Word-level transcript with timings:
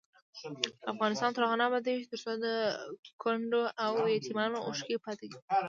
افغانستان 0.93 1.29
تر 1.33 1.41
هغو 1.45 1.59
نه 1.59 1.65
ابادیږي، 1.67 2.03
ترڅو 2.11 2.31
د 2.45 2.47
کونډو 3.21 3.63
او 3.85 3.93
یتیمانو 4.17 4.63
اوښکې 4.67 4.97
پاکې 5.05 5.25
نشي. 5.31 5.39